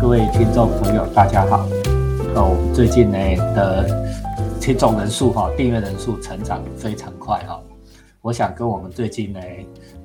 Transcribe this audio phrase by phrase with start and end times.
[0.00, 1.66] 各位听众朋友，大家好。
[2.34, 3.18] 哦，我们最近呢
[3.54, 3.86] 的
[4.60, 7.58] 听众人数哈，订阅人数成长非常快哈。
[8.20, 9.40] 我想跟我们最近呢，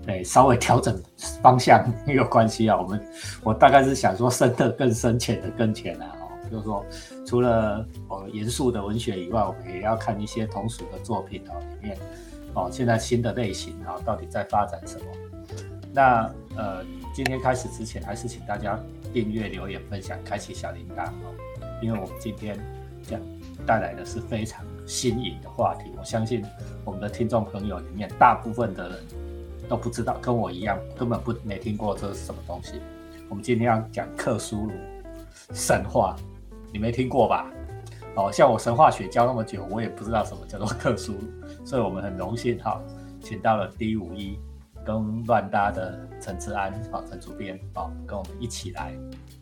[0.08, 0.98] 诶稍微调整
[1.42, 2.80] 方向有关系啊。
[2.80, 3.06] 我们
[3.44, 6.08] 我大概是想说深的更深，浅的更浅啊。
[6.22, 6.86] 哦，就是说
[7.26, 11.98] 除了哦严肃的文学以外，我们也要看一些通俗的作品哦里面
[12.54, 15.06] 哦现在新的类型啊到底在发展什么。
[15.92, 16.82] 那呃。
[17.16, 18.76] 今天开始之前，还是请大家
[19.14, 21.34] 订阅、留言、分享、开启小铃铛哦，
[21.82, 22.58] 因为我们今天
[23.04, 23.22] 讲
[23.66, 25.92] 带来的是非常新颖的话题。
[25.98, 26.44] 我相信
[26.84, 29.00] 我们的听众朋友里面，大部分的人
[29.70, 32.82] 都不知道，跟我一样，根本不没听过这是什么东西。
[33.30, 34.74] 我们今天要讲克苏鲁
[35.54, 36.16] 神话，
[36.72, 37.52] 你没听过吧？
[38.16, 42.82] 哦，像我神话学教那么久，我也不知道什么叫做克苏鲁，所以我们很荣幸哈，
[43.22, 44.38] 请到了 D 五一。
[44.86, 48.94] 跟乱搭的陈志安啊，陈主编啊，跟我们一起来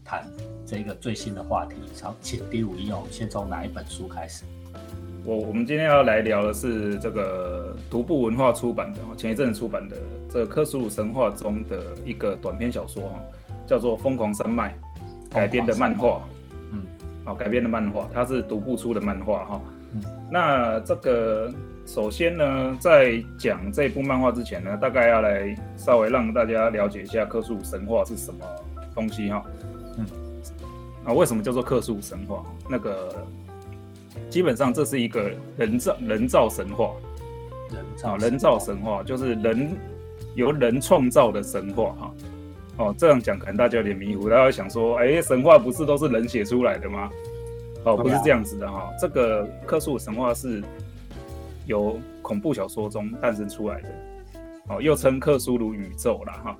[0.05, 0.23] 谈
[0.65, 1.75] 这个最新的话题。
[2.01, 4.43] 好，请第五一，我们先从哪一本书开始？
[5.25, 9.95] 我我们今天要来聊的是这个独步文化出版的前一阵子出版的
[10.29, 13.19] 这个克苏鲁神话中的一个短篇小说哈，
[13.67, 14.75] 叫做《疯狂山脉》
[15.33, 16.21] 改编的漫画。
[16.71, 16.83] 嗯，
[17.25, 19.61] 好，改编的漫画，它是独步出的漫画哈。
[19.93, 21.51] 嗯，那这个。
[21.85, 28.39] 首先呢，在讲这部漫画之前呢，大概要来稍微让大家了解一下克苏鲁神话是什么
[28.95, 29.43] 东西哈。
[29.97, 30.05] 嗯，
[31.03, 32.45] 啊，为什么叫做克苏鲁神话？
[32.69, 33.25] 那个
[34.29, 36.91] 基本上这是一个人造人造神话，
[37.71, 39.75] 人造人造神话就是人
[40.35, 42.13] 由人创造的神话哈。
[42.77, 47.09] 哦，这样讲可能大家有点迷糊，大家想说，哎，神话不是都是人写出来的吗？
[47.83, 50.63] 哦，不是这样子的哈，这个克苏鲁神话是。
[51.65, 53.89] 由恐怖小说中诞生出来的，
[54.69, 56.57] 哦，又称克苏鲁宇宙了哈。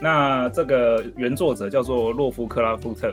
[0.00, 3.10] 那这个原作者叫做洛夫克拉夫特，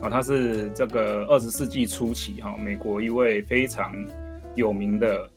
[0.00, 3.92] 啊，他是这个二十世纪初期哈，美国一位非常
[4.54, 5.28] 有名的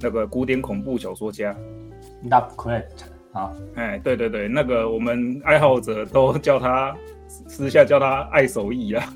[0.00, 1.54] 那个古典恐怖小说家。
[2.28, 2.82] Lovecraft
[3.32, 9.14] 啊，哎，对对对，那个我们爱好者都叫他私下叫他爱手艺啊。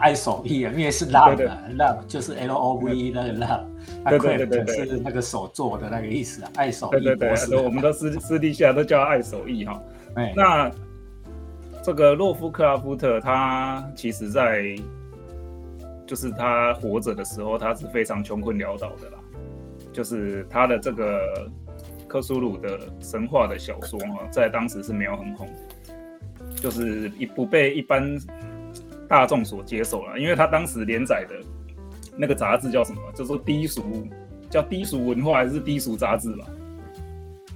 [0.00, 3.64] 爱手艺啊，因为是 love，love 就是 L O V E 那个 love，
[4.08, 7.02] 对对对对，是那个手做的那个意思啊，爱手艺。
[7.02, 9.82] 对对对，我们都私 私底下都叫他爱手艺哈。
[10.14, 10.70] 哎，那
[11.82, 14.76] 这个洛夫克拉夫特他其实在
[16.06, 19.18] 就是他活着的时候，他是非常穷困潦倒的啦。
[19.92, 21.50] 就是他的这个
[22.06, 25.48] 克苏鲁的神话的小说啊，在当时是没有很红，
[26.56, 28.16] 就是一不被一般。
[29.08, 31.34] 大众所接受了，因为他当时连载的
[32.16, 33.00] 那个杂志叫什么？
[33.14, 33.82] 叫做低俗，
[34.50, 36.46] 叫低俗文化还是低俗杂志吧？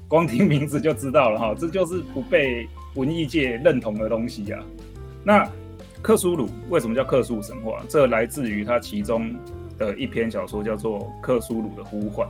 [0.08, 4.64] 光听名字就知道了哈，这就是不被文艺界认同的东西啊。
[5.25, 5.48] 那
[6.00, 7.82] 克苏鲁为什么叫克苏鲁神话？
[7.88, 9.34] 这来自于他其中
[9.76, 12.26] 的一篇小说，叫做《克苏鲁的呼唤》。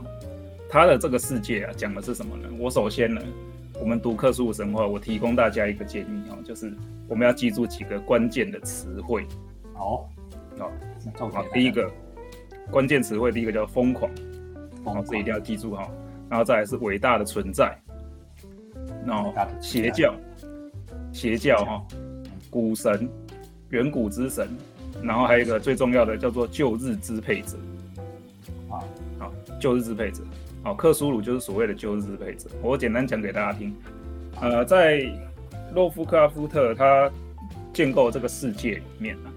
[0.69, 2.49] 他的这个世界啊，讲的是什么呢？
[2.59, 3.21] 我首先呢。
[3.79, 6.71] 我们读克苏鲁神话，我提供大家一个建议哦，就是
[7.07, 9.25] 我们要记住几个关键的词汇。
[9.73, 10.09] 好，
[10.57, 11.89] 好，好，第一个
[12.69, 14.11] 关键词汇，第一个叫疯狂，
[14.83, 15.89] 好，这一定要记住哈。
[16.29, 17.75] 然后再来是伟大的存在，
[19.05, 20.13] 然后邪教，
[21.13, 21.83] 邪教哈，
[22.49, 23.09] 古神，
[23.69, 24.47] 远古之神，
[25.01, 27.57] 然后还有一个最重要的叫做旧日支配者，
[28.69, 28.83] 啊，
[29.17, 30.21] 好，旧日支配者。
[30.61, 32.49] 好，克苏鲁就是所谓的旧日支配者。
[32.61, 33.73] 我简单讲给大家听。
[34.41, 35.09] 呃，在
[35.73, 37.09] 洛夫克拉夫特他
[37.73, 39.29] 建构这个世界里面呢，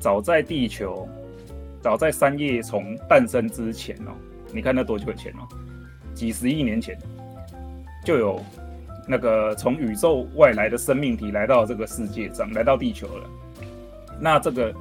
[0.00, 1.08] 早在地球，
[1.80, 4.10] 早在三叶虫诞生之前哦，
[4.52, 5.46] 你看那多久以前哦？
[6.14, 6.98] 几十亿年前
[8.04, 8.42] 就有
[9.06, 13.30] 那个从宇宙外来的生命体来到这个世界上，来到地球了。
[14.20, 14.74] 那这个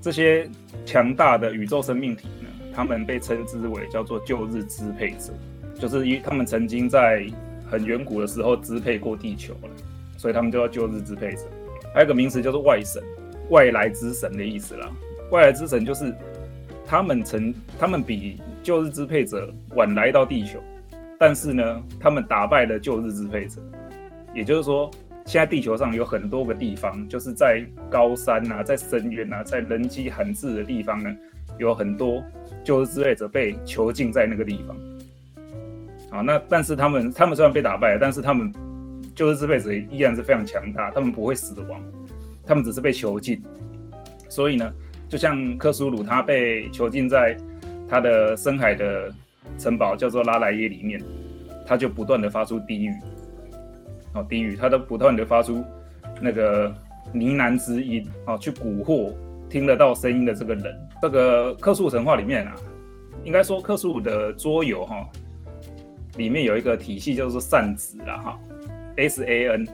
[0.00, 0.48] 这些
[0.86, 2.28] 强大的宇宙生命体？
[2.74, 5.32] 他们被称之为叫做旧日支配者，
[5.78, 7.26] 就是因为他们曾经在
[7.70, 9.70] 很远古的时候支配过地球了，
[10.16, 11.42] 所以他们就叫旧日支配者。
[11.94, 13.02] 还有一个名词叫做外神，
[13.50, 14.90] 外来之神的意思啦。
[15.30, 16.14] 外来之神就是
[16.86, 20.58] 他们曾他们比旧日支配者晚来到地球，
[21.18, 23.60] 但是呢，他们打败了旧日支配者。
[24.34, 24.90] 也就是说，
[25.26, 31.14] 现在地球上有很多个地方，就是在高山啊，在深渊啊，在人迹罕至的地方呢，
[31.58, 32.22] 有很多。
[32.64, 34.76] 旧日支配者被囚禁在那个地方，
[36.10, 38.52] 好，那但是他们他们虽然被打败了，但是他们
[39.14, 41.80] 旧日支配者依然是非常强大，他们不会死亡，
[42.46, 43.42] 他们只是被囚禁。
[44.28, 44.72] 所以呢，
[45.08, 47.36] 就像克苏鲁他被囚禁在
[47.88, 49.12] 他的深海的
[49.58, 51.02] 城堡叫做拉莱耶里面，
[51.66, 52.94] 他就不断的发出低语，
[54.14, 55.64] 哦，低语，他都不断的发出
[56.20, 56.68] 那个
[57.12, 59.12] 呢喃之音啊，去蛊惑
[59.50, 60.88] 听得到声音的这个人。
[61.02, 62.54] 这个克苏神话里面啊，
[63.24, 65.04] 应该说克苏的桌游哈，
[66.16, 68.38] 里面有一个体系，叫做扇子了哈
[68.96, 69.66] ，S A N，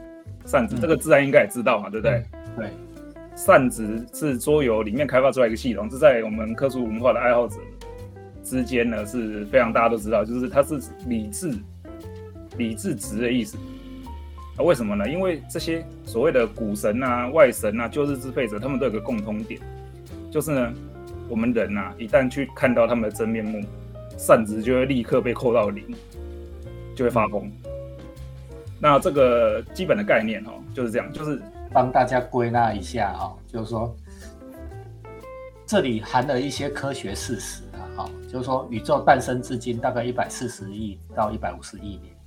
[0.47, 2.25] 扇子这个自然应该也知道嘛，对不对？
[2.57, 2.71] 对，
[3.37, 7.57] 扇子是桌游里面开发出来一个系统，是在我们克苏文化的爱好者
[8.43, 11.53] 之间呢是非常大家都知道，就是它是理智、
[12.57, 13.59] 理智值的意思。
[14.57, 15.07] 啊，为什么呢？
[15.07, 19.61] 因为这些所谓的古神啊、外神啊、旧日支配者，他们都有个共通点，
[20.31, 20.73] 就是呢，
[21.29, 23.61] 我们人呐，一旦去看到他们的真面目，
[24.17, 25.85] 善值就会立刻被扣到零，
[26.95, 27.51] 就会发疯。
[28.81, 31.41] 那这个基本的概念哈，就是这样，就是
[31.73, 33.95] 帮大家归纳一下哈，就是说，
[35.67, 42.18] 这里含了一些科学事实啊，哈，就是说，宇宙诞生至今大概一百四十亿到一百五十亿年。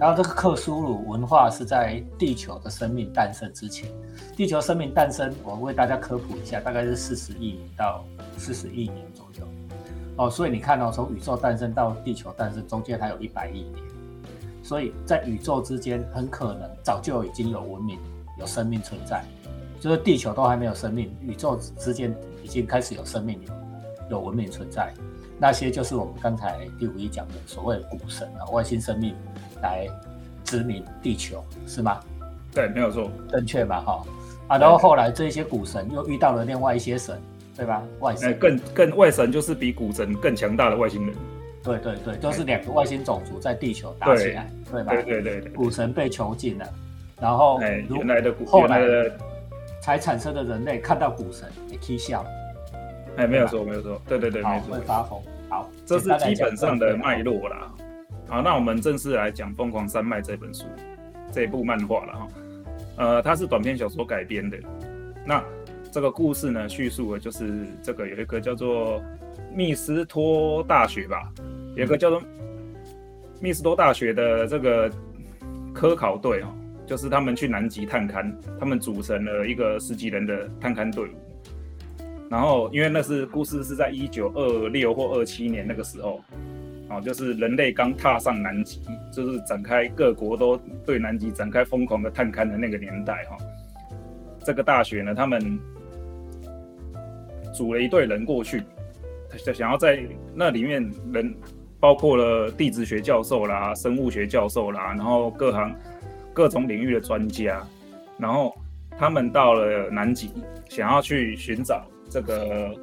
[0.00, 3.90] 然后这个克苏鲁文化是在地球的生命诞生之前，
[4.36, 8.04] 地球生命诞生，我为大家科普一下，大概是四十亿年到
[8.36, 9.48] 四十亿年左右。
[10.16, 13.74] 哦，所以你看到从宇宙诞生到地球诞生中间还有一百亿年，
[14.62, 17.98] 所以在宇宙之间很可能早就已经有文明、
[18.38, 19.24] 有生命存在，
[19.80, 23.52] 就是地球都还没有生命，宇宙之间已经开始有生命、有
[24.10, 24.94] 有文明存在。
[25.40, 29.16] 那些就是我们刚才第五一讲的所谓古神啊，外星生命。
[29.62, 29.86] 来
[30.44, 32.00] 殖民地球是吗？
[32.54, 33.80] 对，没有错，正确嘛？
[33.80, 34.02] 哈
[34.48, 37.20] 啊，然后后来这些古神又遇到了另外一些神，
[37.54, 37.82] 对吧？
[38.00, 41.14] 外神更更外神就是比古神更强大的外星人。
[41.62, 44.92] 对对对，就是两个外星种族在地球打起来，对吧？
[44.94, 46.66] 对对对对，古神被囚禁了，
[47.20, 49.12] 然后原来的古后来的
[49.82, 52.24] 才产生的人类看到古神也踢笑。
[53.16, 55.20] 哎，没有错，没有错，对对对，没错，会发疯。
[55.50, 57.70] 好，这是基本上的脉络啦。
[58.28, 60.66] 好，那我们正式来讲《疯狂山脉》这本书，
[61.32, 62.28] 这一部漫画了哈。
[62.98, 64.58] 呃，它是短篇小说改编的。
[65.24, 65.42] 那
[65.90, 69.02] 这个故事呢，叙述的就是这个有一个叫做
[69.54, 71.32] 密斯托大学吧，
[71.74, 72.22] 有一个叫做
[73.40, 74.92] 密斯托大学的这个
[75.72, 76.48] 科考队哦，
[76.86, 81.14] 就是他们去南极探勘，他们组成了一个十几人的探勘队伍。
[82.28, 86.20] 然后，因为那是故事是在一九二六或二七年那个时候。
[86.88, 88.80] 啊，就是人类刚踏上南极，
[89.12, 90.56] 就是展开各国都
[90.86, 93.36] 对南极展开疯狂的探勘的那个年代哈。
[94.44, 95.58] 这个大学呢，他们
[97.52, 98.62] 组了一队人过去，
[99.36, 100.02] 想想要在
[100.34, 101.34] 那里面人
[101.78, 105.74] 包括了地质学教授啦、生物学教授啦，然后各行
[106.32, 107.62] 各种领域的专家，
[108.16, 108.56] 然后
[108.98, 110.30] 他们到了南极，
[110.70, 112.74] 想要去寻找这个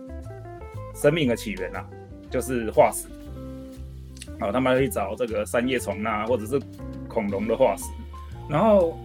[0.93, 1.83] 生命的起源啊，
[2.29, 3.07] 就是化石。
[4.39, 6.59] 好，他们去找这个三叶虫啊，或者是
[7.07, 7.85] 恐龙的化石。
[8.49, 8.97] 然后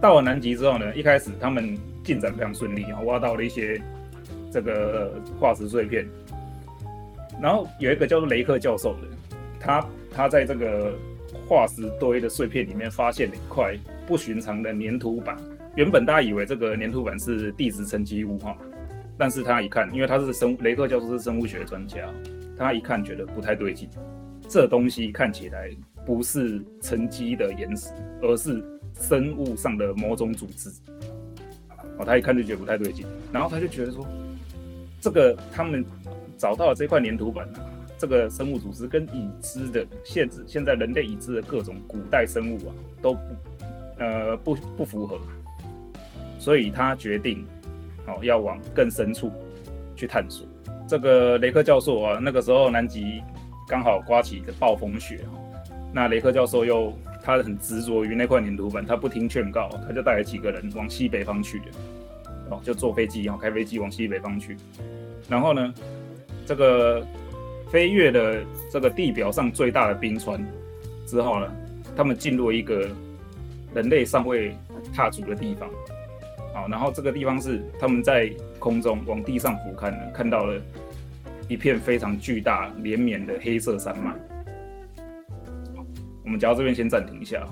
[0.00, 3.80] 到了南极之后呢，一开始他们进展非常顺利啊，挖到了一些
[4.52, 6.06] 这个化石碎片。
[7.40, 9.08] 然后有一个叫做雷克教授的，
[9.60, 10.92] 他他在这个
[11.46, 13.76] 化石堆的碎片里面发现了一块
[14.06, 15.36] 不寻常的粘土板。
[15.76, 18.56] 原本大家以为这个粘土板是地质沉积物哈，
[19.16, 22.00] 但是他一看，因为他是生雷克教授是生物学专家，
[22.56, 23.88] 他一看觉得不太对劲。
[24.48, 25.70] 这东西看起来
[26.06, 27.90] 不是沉积的岩石，
[28.22, 30.70] 而是生物上的某种组织。
[31.98, 34.06] 哦，他一看就觉得不太对劲，然后他就觉得说，
[35.00, 35.84] 这个他们
[36.38, 37.60] 找到了这块粘土板啊，
[37.98, 43.20] 这个生物组织跟已知的现子现在人类已知的各种古代生物啊都不
[43.98, 45.20] 呃不不符合，
[46.38, 47.44] 所以他决定
[48.06, 49.30] 哦要往更深处
[49.94, 50.46] 去探索。
[50.88, 53.22] 这个雷克教授啊，那个时候南极。
[53.68, 55.20] 刚好刮起一个暴风雪
[55.92, 61.60] 那雷克教授又他很执着于那块黏土板，他不听劝告，他就带了几个人往西北方去
[62.48, 64.56] 哦，就坐飞机哦，开飞机往西北方去。
[65.28, 65.74] 然后呢，
[66.46, 67.06] 这个
[67.70, 70.42] 飞越了这个地表上最大的冰川
[71.06, 71.52] 之后呢，
[71.94, 72.88] 他们进入一个
[73.74, 74.56] 人类尚未
[74.94, 75.68] 踏足的地方。
[76.54, 80.58] 好，然后这个地方是他们在空中往地上俯瞰，看到了。
[81.48, 84.14] 一片非常巨大、连绵的黑色山脉。
[86.22, 87.42] 我们讲到这边先暂停一下。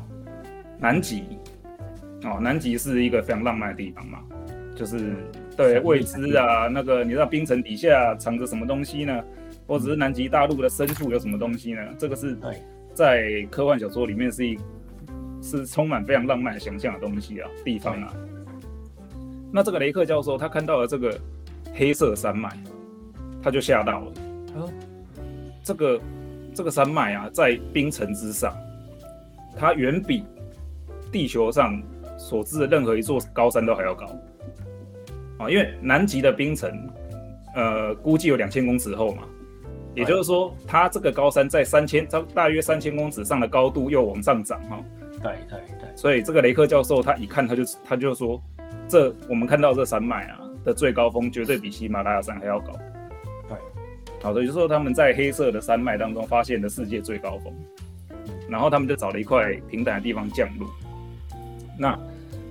[0.78, 1.24] 南极，
[2.24, 4.18] 哦，南极是一个非常浪漫的地方嘛，
[4.74, 5.14] 就是
[5.56, 9.24] 对未知啊，那个你知道冰层底下藏着什么东西呢？
[9.66, 11.80] 或者是南极大陆的深处有什么东西呢？
[11.98, 12.36] 这个是
[12.92, 14.58] 在科幻小说里面是一
[15.40, 18.12] 是充满非常浪漫想象的东西啊，地方啊。
[19.50, 21.18] 那这个雷克教授他看到了这个
[21.72, 22.50] 黑色山脉。
[23.46, 24.12] 他就吓到了，
[24.52, 24.68] 说
[25.62, 26.00] ：“这个
[26.52, 28.52] 这个山脉啊，在冰层之上，
[29.56, 30.24] 它远比
[31.12, 31.80] 地球上
[32.18, 34.04] 所知的任何一座高山都还要高
[35.38, 36.68] 啊，因为南极的冰层，
[37.54, 39.22] 呃，估计有两千公尺厚嘛，
[39.94, 44.82] 也就是说，它这个高山在三千，它大约三千公尺上的高度又往上涨哈。
[45.22, 45.96] 对对对。
[45.96, 48.42] 所以这个雷克教授他一看他就他就说，
[48.88, 52.72] 这我们看到这山脉啊的最高峰绝对比喜马拉雅山还要高。
[54.26, 57.54] 好的，就是说他们在黑色的山脉当中发现了世界最高峰。
[58.48, 60.68] 然后他们就找了一块平坦的地方降落。
[61.78, 61.96] 那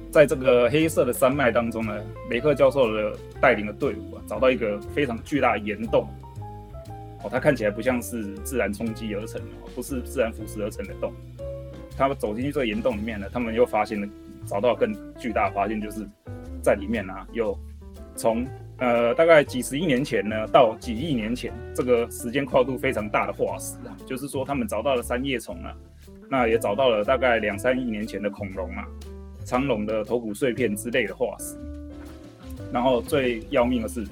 [0.10, 1.94] 在这个黑色的山脉当中呢，
[2.30, 6.08] 雷克教授的带领的队伍啊，找到一个非常巨大的岩洞。
[7.22, 11.12] 哦，它看起来不像是自然冲击而成的，不是自然腐蚀而成的洞。
[11.98, 14.08] 他们走进去这个岩洞里面呢，他们又发现了，
[14.46, 16.08] 找到更巨大的发现，就是
[16.62, 17.58] 在里面啊，有
[18.16, 25.76] 从呃大概几十亿年前呢到几亿年前，这个时间跨度非常大的化石啊，就是说他们找到了三叶虫啊。
[26.28, 28.84] 那也找到了大概两三亿年前的恐龙啊，
[29.46, 31.56] 长龙的头骨碎片之类的化石。
[32.74, 34.04] 然后最要命的是，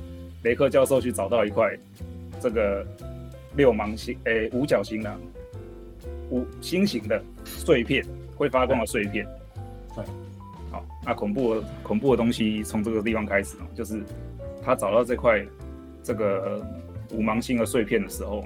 [0.44, 1.76] 雷克教授去找到一块
[2.40, 2.86] 这个
[3.56, 5.18] 六芒星诶五角星的
[6.30, 8.06] 五星形的碎片，
[8.36, 9.28] 会发光的碎片。
[9.96, 10.06] 对，
[10.72, 14.04] 好，那恐怖的恐怖的东西从这个地方开始就是
[14.64, 15.46] 他找到这块
[16.02, 16.62] 这个
[17.12, 18.44] 五芒星的碎片的时候。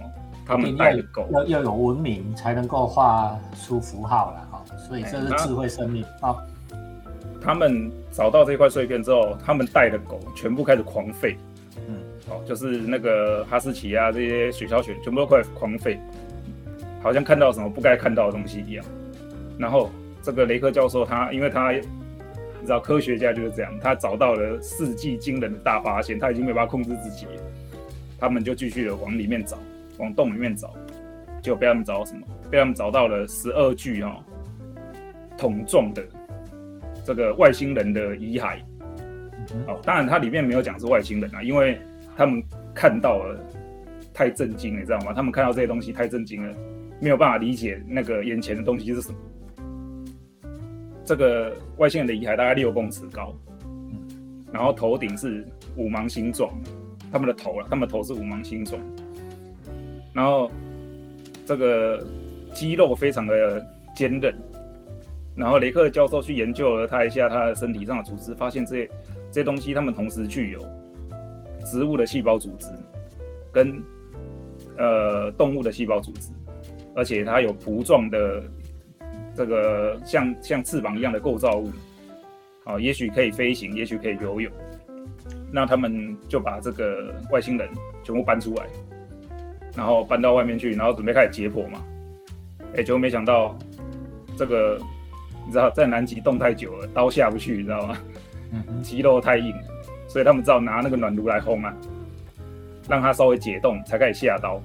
[0.49, 6.37] 他们带的狗要要有文明才能够画出符号了哈，所以这是智慧生命啊。
[7.41, 11.35] 他们找到这块碎片之后，他们带的狗全部开始狂吠，
[11.89, 11.97] 嗯，
[12.29, 15.99] 哦，就是那个哈士奇啊，这些雪橇犬全部都快狂吠，
[17.03, 18.85] 好像看到什么不该看到的东西一样。
[19.57, 19.89] 然后
[20.23, 21.81] 这个雷克教授他，因为他你
[22.67, 27.25] 知道科学家就是这样，他找到了世纪惊人的大发现，他已经没办法控制自己，
[28.19, 29.57] 他们就继续的往里面找。
[29.99, 30.75] 往洞里面找，
[31.41, 32.27] 就被他们找到什么？
[32.51, 34.23] 被他们找到了十二具哈
[35.37, 36.03] 桶状的
[37.03, 38.59] 这个外星人的遗骸。
[39.65, 41.79] 哦，当然它里面没有讲是外星人啊，因为
[42.15, 42.43] 他们
[42.75, 43.39] 看到了
[44.13, 45.13] 太震惊了，你知道吗？
[45.15, 46.53] 他们看到这些东西太震惊了，
[46.99, 49.17] 没有办法理解那个眼前的东西是什么。
[51.07, 53.33] 这个外星人的遗骸大概六公尺高，
[54.51, 55.47] 然后头顶是
[55.77, 56.51] 五芒星状，
[57.09, 58.77] 他们的头啊，他们头是五芒星状。
[60.13, 60.51] 然后
[61.45, 62.05] 这个
[62.53, 64.35] 肌肉非常的坚韧，
[65.33, 68.87] 然后雷克教授去研究了他一下他的身体上的组织，发现这些
[69.31, 70.59] 这些东西，他们同时具有
[71.65, 72.67] 植物的细胞组织
[73.53, 73.81] 跟
[74.77, 76.31] 呃动物的细胞组织，
[76.97, 78.43] 而且它有蹼状的
[79.37, 81.71] 这个像像翅膀一样的构造物，
[82.63, 84.51] 啊，也许可以飞行，也许可以游泳。
[85.51, 87.69] 那他们就把这个外星人
[88.03, 88.65] 全部搬出来。
[89.75, 91.83] 然后搬到外面去，然后准备开始解剖嘛。
[92.75, 93.55] 哎，结果没想到，
[94.35, 94.81] 这个
[95.45, 97.95] 你知道，在南极冻太久了，刀下不去，你知道吗？
[98.81, 99.53] 肌肉太硬，
[100.07, 101.71] 所以他们只好拿那个暖炉来烘啊，
[102.89, 104.59] 让它稍微解冻，才开始下刀。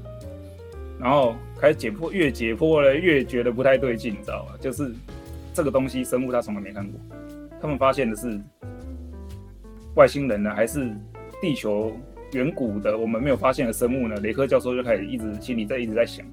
[1.03, 4.53] 然后开始解剖，越解剖了越觉得不太对劲，你知道吗？
[4.61, 4.95] 就是
[5.53, 7.01] 这个东西，生物他从来没看过。
[7.61, 8.41] 他们发现的是
[9.97, 10.95] 外星人呢，还是
[11.41, 11.93] 地球？
[12.35, 14.17] 远古的我们没有发现的生物呢？
[14.23, 16.25] 雷克教授就开始一直心里在一直在想，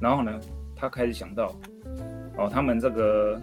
[0.00, 0.38] 然后呢，
[0.76, 1.52] 他开始想到，
[2.36, 3.42] 哦，他们这个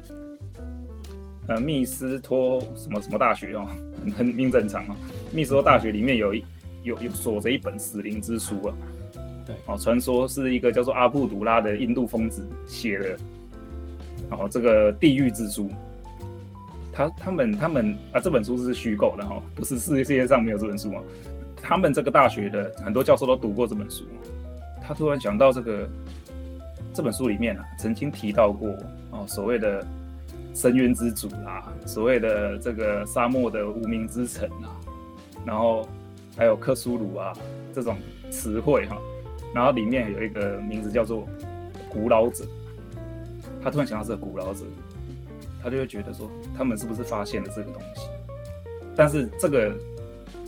[1.48, 3.68] 呃密斯托什么什么大学哦，
[4.18, 4.96] 很很正常啊，
[5.34, 6.42] 密斯托大学里面有一
[6.84, 8.74] 有有锁着一本死灵之书啊，
[9.66, 13.18] 哦，传说是一个叫做阿布杜拉的印度疯子写的，
[14.32, 15.70] 哦，这个地狱之书，
[16.92, 21.02] 他他们他们啊，这本书是虚构的哈，不是世界世界上没有这本书啊。
[21.62, 24.06] 他们这个大学的很多教授都读过这本书，
[24.82, 25.88] 他突然想到这个
[26.94, 28.70] 这本书里面啊，曾经提到过
[29.12, 29.86] 哦，所谓的
[30.56, 34.72] 深渊之主啊，所谓的这个沙漠的无名之城啊，
[35.46, 35.88] 然后
[36.38, 37.34] 还有克苏鲁啊
[37.76, 37.98] 这种
[38.32, 38.98] 词汇哈，
[39.54, 41.28] 然后里面有一个名字叫做
[41.90, 42.46] 古老者，
[43.62, 44.66] 他突然想到这个古老者，
[45.62, 48.08] 他就会觉得说，他们是不是发现了这个东西？
[48.96, 49.74] 但是这个。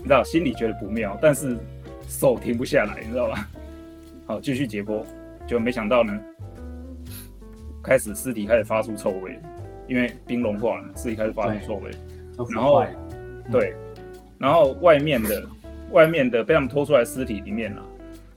[0.03, 1.55] 你知道心里觉得不妙，但是
[2.07, 3.47] 手停不下来，你知道吧？
[4.25, 5.05] 好，继续解剖，
[5.45, 6.19] 就没想到呢，
[7.83, 9.37] 开始尸体开始发出臭味，
[9.87, 11.91] 因为冰融化了，尸体开始发出臭味。
[12.49, 12.83] 然后，
[13.51, 13.75] 对，
[14.39, 15.43] 然后外面的
[15.91, 17.83] 外面的被他们拖出来尸体里面啊，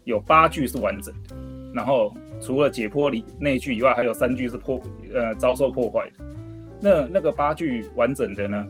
[0.04, 1.36] 有八具是完整的，
[1.74, 4.80] 然后除了解剖里那具以外，还有三具是破
[5.12, 6.24] 呃遭受破坏的。
[6.80, 8.66] 那那个八具完整的呢？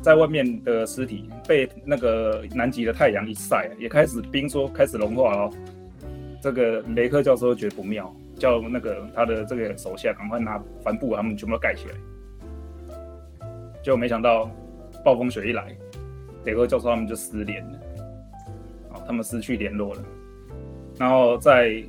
[0.00, 5.50] 在外面的尸体被那个南极的太阳一晒，也开始冰说开始融化了。
[6.42, 11.94] 这个雷克教授觉得不妙，叫那个他的这个手下赶快拿帆布把，他们全部盖起来。
[13.82, 14.50] 结果没想到
[15.02, 15.74] 暴风雪一来，
[16.44, 17.78] 雷克教授他们就失联了，
[18.92, 20.02] 啊，他们失去联络了。
[20.98, 21.82] 然后在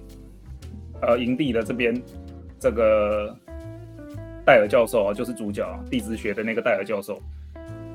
[1.01, 2.01] 呃营地的这边，
[2.59, 3.35] 这个
[4.45, 7.21] 戴尔教授啊，就是主角地质学的那个戴尔教授，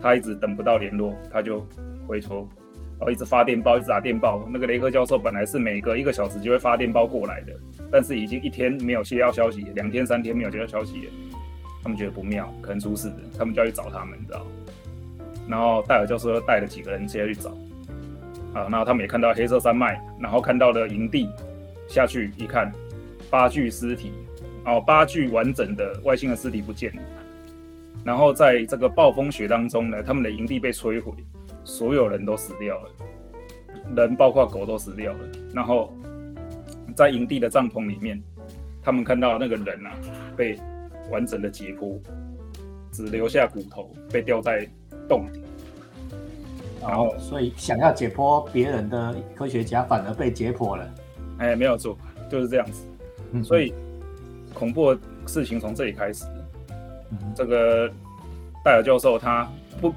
[0.00, 1.66] 他一直等不到联络，他就
[2.06, 2.48] 回头。
[2.98, 4.46] 然后一直发电报，一直打电报。
[4.52, 7.52] 那个雷克教授本来是每隔一个小时就会发电报过来的，
[7.90, 11.08] 但是已经一天没有接到消息，两天三天没有接到消息，
[11.82, 14.46] 他们觉得不妙，可能出事了，他们就要去找他们，你知道
[15.48, 17.56] 然后戴尔教授又带了几个人接去找，
[18.54, 21.28] 啊，然后他们也看到黑色山脉，然后看到了营地，
[21.86, 22.72] 下去一看，
[23.28, 24.12] 八具尸体，
[24.64, 27.02] 哦，八具完整的外星的尸体不见了，
[28.04, 31.12] 然后在这个暴风雪当中呢，他们的营地被摧毁。
[31.62, 32.90] 所有人都死掉了，
[33.94, 35.18] 人包括狗都死掉了。
[35.54, 35.94] 然后
[36.96, 38.20] 在营地的帐篷里面，
[38.82, 39.92] 他们看到那个人啊
[40.34, 40.58] 被
[41.10, 42.00] 完整的解剖，
[42.90, 44.66] 只留下骨头被吊在
[45.06, 45.42] 洞里。
[46.80, 50.94] 然后，所以想要解剖别人的科学家反而被解剖了。
[51.38, 51.96] 哎，没有错，
[52.28, 52.86] 就是这样子。
[53.42, 53.72] 所以
[54.54, 56.24] 恐怖的事情从这里开始。
[57.34, 57.88] 这个
[58.64, 59.48] 戴尔教授他
[59.80, 59.94] 不。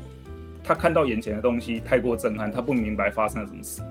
[0.66, 3.82] 他看到眼前的东西太过震撼，他不明白发生了什么事。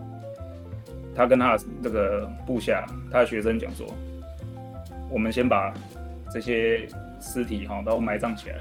[1.14, 3.86] 他跟他的这个部下、他的学生讲说
[5.12, 5.74] ：“我们先把
[6.32, 6.88] 这些
[7.20, 8.56] 尸体哈都埋葬起来，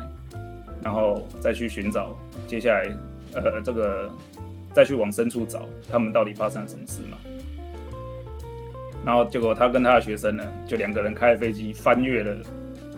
[0.83, 2.13] 然后再去寻找
[2.47, 2.85] 接下来
[3.33, 4.09] 呃这个
[4.73, 7.17] 再去往深处找他们到底发生了什么事嘛。”
[9.05, 12.35] 然后结果他跟他的学生呢，就两个人开飞机翻越了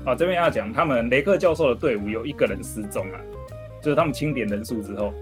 [0.05, 3.19] 啊这边要讲他们雷克教授的队伍有一个人失踪啊。
[3.81, 5.13] 就是他们清点人数之后，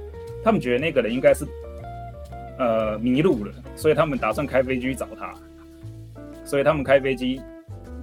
[0.44, 1.48] 他们觉得那个人应该是
[2.60, 5.34] 呃迷路了，所以他们打算开飞机找他。
[6.46, 7.42] 所以他们开飞机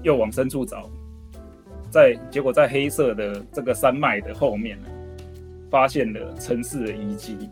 [0.03, 0.91] 又往深处找，
[1.91, 4.89] 在结果在黑色的这个山脉的后面呢，
[5.71, 7.51] 发现了城市的遗迹。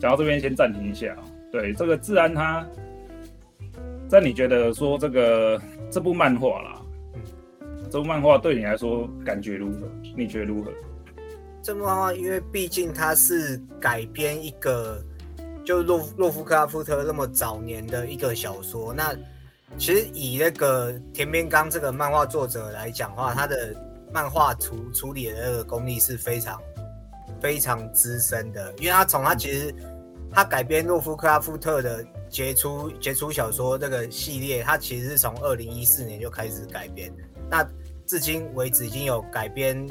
[0.00, 1.16] 讲到这边先暂停一下
[1.52, 2.66] 对这个自然，他
[4.08, 5.60] 在你觉得说这个
[5.90, 6.82] 这部漫画啦，
[7.90, 9.88] 这部漫画对你来说感觉如何？
[10.16, 10.72] 你觉得如何？
[11.62, 15.00] 这部漫画，因为毕竟它是改编一个，
[15.64, 18.92] 就洛洛夫克拉夫特那么早年的一个小说。
[18.92, 19.14] 那
[19.78, 23.72] 其实以那个田边刚这个漫画作者来讲话，他的
[24.12, 26.60] 漫画处处理的那个功力是非常
[27.42, 28.72] 非常资深的。
[28.78, 29.74] 因为他从他其实
[30.30, 37.12] 他改编洛夫克拉夫特的杰出杰出小说这个系列，他其实是从二零一四年就开始改编，
[37.50, 37.62] 那
[38.06, 39.86] 至今为止已经有改编。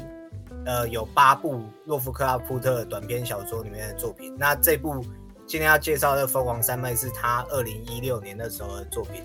[0.64, 4.32] 呃，有八部洛夫克拉夫特短篇小说里面的作品。
[4.38, 5.04] 那这部
[5.44, 9.24] 今天要介绍的《疯狂山脉》是他二零一六年的时候的作品。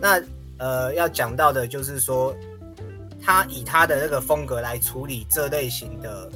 [0.00, 0.20] 那
[0.58, 2.34] 呃，要讲到的就是说，
[3.22, 6.28] 他以他的那个风格来处理这类型的，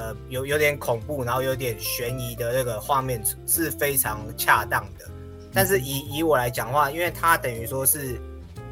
[0.00, 5.04] 呃，有有点恐怖，然后有点悬疑的那个画面是非常恰当的。
[5.52, 8.18] 但是以以我来讲话，因为它等于说是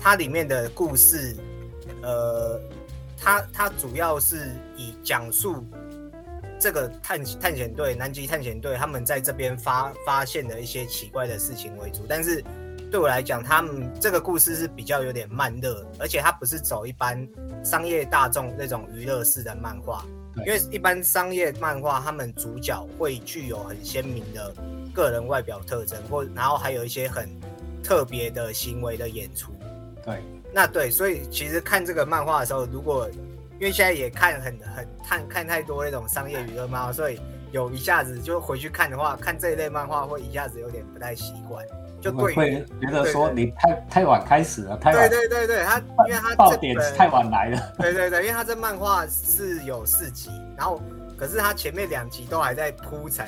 [0.00, 1.36] 它里面的故事，
[2.02, 2.58] 呃。
[3.20, 5.66] 它它主要是以讲述
[6.56, 12.40] 这个探探险队南极探险队他们在这边发发现的一些奇怪的事情为主，但是
[12.92, 17.26] 对我来讲，他们这个故事是比较有点慢热，而且它不是走一般
[17.64, 20.06] 商业大众那种娱乐式的漫画，
[20.46, 24.54] 因为一般商业漫画他们主角会具有很鲜明的
[24.94, 27.28] 个人外表特征，或然后还有一些很
[27.82, 29.52] 特别的行为的演出，
[30.04, 30.22] 对。
[30.52, 33.08] 那对，所以其实看这个漫画的时候，如果
[33.60, 37.20] 因为现在也看很很看看太多那种商业娱乐漫画，所以
[37.52, 41.66] 有一下子就回去看的话，看这一类漫画会一下子有点不太习惯，
[42.00, 45.08] 就对会觉得说你太太晚开始了，太晚。
[45.08, 47.74] 对对对对，他因为他爆点太晚来了。
[47.78, 50.80] 对对对，因为他这漫画是有四集，然后
[51.16, 53.26] 可是他前面两集都还在铺陈，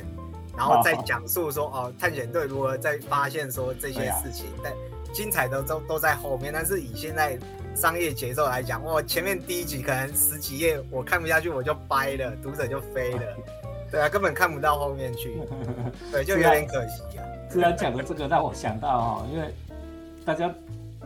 [0.57, 4.73] 然后再讲述说哦，探险队如何在发现说这些事情，但。
[5.13, 7.37] 精彩的都都在后面，但是以现在
[7.75, 13.23] 商业节奏来讲，哇，前面第一集可能十几页我看不下去，我就掰了，读者就飞了，
[13.91, 15.37] 对啊，根本看不到后面去，
[16.13, 17.27] 对，就有点可惜啊。
[17.51, 19.53] 自然讲的这个让我想到哈，因为
[20.25, 20.51] 大家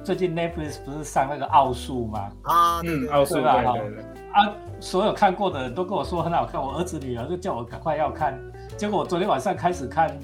[0.04, 2.30] 最近 Netflix 不是上那个奥数吗？
[2.42, 3.64] 啊，嗯，奥数啊，
[4.32, 8.38] 啊，所有看过的人都跟我说很好看，我儿子女儿就叫我赶快要看，
[8.76, 10.16] 结果我昨天晚上开始看。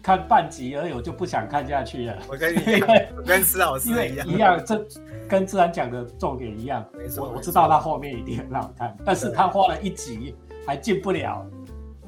[0.00, 2.16] 看半集而已，我就不想看下去了。
[2.30, 2.60] 我跟你
[3.26, 4.82] 跟施老师一样，一样，这
[5.28, 6.82] 跟自然讲的重点一样。
[7.18, 10.34] 我我知道他后面一定很好看，但是他花了一集
[10.66, 11.44] 还进不了，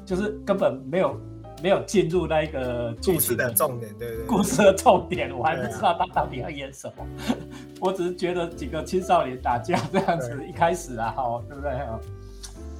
[0.03, 1.15] 就是根本没有
[1.61, 7.05] 没有进入那个故事的重点，对对，故事的重点我还不知道他到底要演什么。
[7.79, 11.71] 我只是觉得几个青少年打架这样子，一开始啊，好，对不对？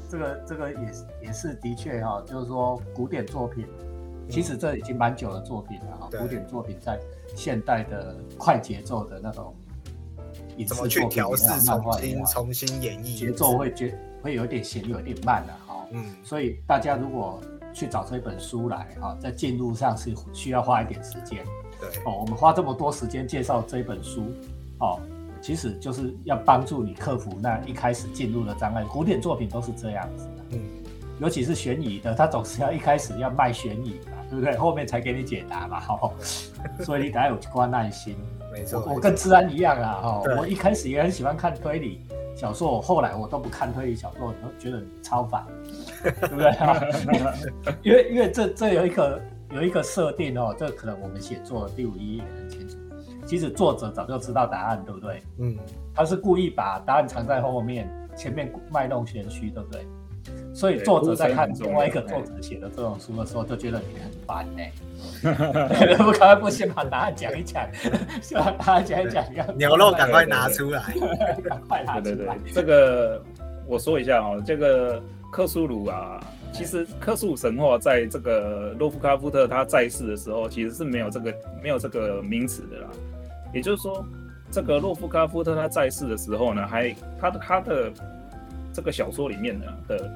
[0.10, 3.66] 这个这个也是也是的确哈，就是说古典作品，
[4.30, 6.10] 其实这已经蛮久的作品了哈。
[6.20, 7.00] 古典作品在
[7.36, 9.56] 现代的快节奏的那种
[10.58, 15.86] 影视作品调试、重新重新演绎，节奏会觉会有点显有点慢了哈。
[15.92, 17.40] 嗯，所以大家如果
[17.74, 21.44] 去找这本书来哈，在进入上是需要花一点时间。
[21.80, 24.26] 对哦，我们花这么多时间介绍这本书，
[24.80, 25.00] 哦。
[25.44, 28.84] 其实就是要帮助你克服那一开始进入的障碍。
[28.84, 30.60] 古典作品都是这样子的，嗯，
[31.20, 34.56] 尤其是悬疑的，它总是要一开始要卖悬疑嘛，对不对？
[34.56, 36.12] 后面才给你解答嘛，哈。
[36.82, 38.16] 所以你得有关耐心。
[38.54, 40.22] 没错，我跟治安一样啊，哈。
[40.38, 42.06] 我一开始也很喜欢看推理
[42.42, 45.46] 小说，我后来我都不看推理小说，我都觉得超烦，
[46.02, 46.52] 对不对？
[47.86, 52.78] 因为因为这这有一个有一个设定哦，这可能我们写作第五一也很清楚。
[53.28, 55.22] 其实作者早就知道答案，对不对？
[55.38, 55.56] 嗯，
[55.94, 59.86] 他是故意把答案藏在后面，前面卖弄玄虚，对不对？
[60.52, 64.64] 所以作者在看另外一个作者写的这种书的时候，就觉得你很烦呢。
[65.98, 67.68] 不，赶快不先把答案讲一讲，
[68.22, 69.26] 先把答案讲一讲，
[69.58, 70.82] 牛肉赶快拿出来，
[71.44, 72.02] 赶快拿出来。
[72.02, 73.22] 对对对，这个
[73.68, 76.20] 我说一下哦，这个克苏鲁啊，
[76.52, 82.88] 其实克苏鲁神话在这个洛夫卡夫特他在世的时候，其实是没有这个没有这个名词的啦。
[83.54, 84.04] 也就是说，
[84.52, 87.92] 这个洛夫卡夫特他在世的时候呢，还他的他的
[88.74, 90.12] 这个小说里面呢的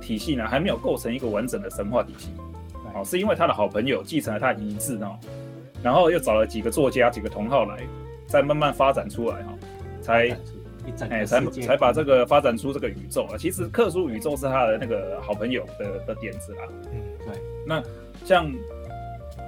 [0.00, 2.30] 体系呢，还没有构成一个完整的神话体系。
[2.94, 5.16] 哦，是因为他的好朋友继承了他的遗志哦，
[5.82, 7.78] 然后又找了几个作家、几个同好来，
[8.26, 9.52] 再慢慢发展出来哈，
[10.00, 10.36] 才
[10.86, 13.36] 哎才才把这个发展出这个宇宙啊。
[13.38, 16.62] 其实克苏宇宙是他的那个好朋友的的点子啦。
[16.92, 17.40] 嗯，对。
[17.66, 17.82] 那
[18.24, 18.50] 像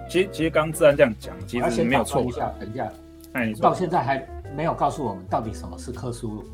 [0.08, 2.20] 其实其实刚自然这样讲，其实没有错。
[2.20, 2.92] 等一下，等一下。
[3.32, 4.24] 哎，到现在还
[4.54, 6.44] 没有告诉我们到底什么是克苏鲁。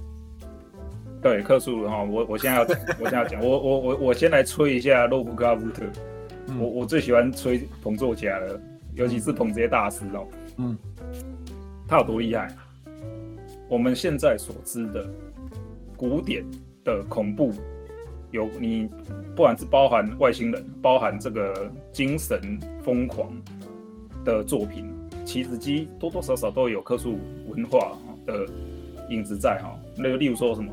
[1.20, 2.62] 对，克苏鲁哈，我我现在要
[3.00, 5.82] 我现在要讲，我我我我先来吹一下洛夫克拉夫特。
[6.58, 8.60] 我我最喜欢吹捧作家了，
[8.94, 10.26] 尤其是捧这些大师哦。
[10.56, 10.78] 嗯，
[11.86, 12.54] 他有多厉害？
[13.68, 15.06] 我们现在所知的
[15.96, 16.42] 古典
[16.84, 17.52] 的恐怖，
[18.30, 18.88] 有你
[19.36, 22.40] 不管是包含外星人，包含这个精神
[22.82, 23.30] 疯狂
[24.24, 24.86] 的作品。
[25.24, 28.46] 其实基多多少少都有克数文化的
[29.10, 30.72] 影子在哈，那个例如说什么，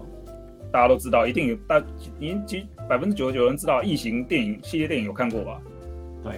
[0.72, 1.84] 大家都知道，一定有大，
[2.18, 5.62] 您其百分之九十九人知道异形电影系列电影有看过吧？
[6.24, 6.34] 对，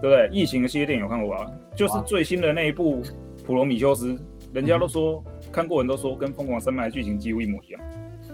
[0.00, 0.28] 对不对？
[0.32, 1.50] 异形的系列电影有看过吧？
[1.74, 3.02] 就是最新的那一部
[3.44, 4.12] 《普罗米修斯》，
[4.52, 5.22] 人家都说
[5.52, 7.80] 看过人都说跟《疯狂山脉》的剧情几乎一模一样。